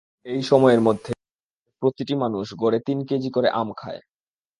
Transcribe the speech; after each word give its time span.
এই 0.25 0.41
সময়ের 0.41 0.81
মধ্যে 0.81 1.11
দেশের 1.11 1.79
প্রতিটি 1.81 2.13
মানুষ 2.15 2.45
গড়ে 2.53 2.79
তিন 2.87 2.99
কেজি 3.05 3.29
করে 3.29 3.47
আম 3.51 3.69
খায়। 3.73 4.01